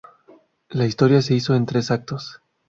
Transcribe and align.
La 0.71 0.87
historia 0.87 1.21
se 1.21 1.35
hizo 1.35 1.53
en 1.53 1.67
tres 1.67 1.91
actos. 1.91 2.41